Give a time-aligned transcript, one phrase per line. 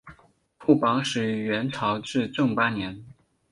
[0.57, 3.05] 副榜始于元朝至正八年。